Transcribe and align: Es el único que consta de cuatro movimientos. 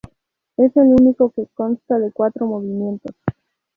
Es 0.57 0.75
el 0.77 0.87
único 0.99 1.29
que 1.29 1.45
consta 1.53 1.99
de 1.99 2.11
cuatro 2.11 2.47
movimientos. 2.47 3.13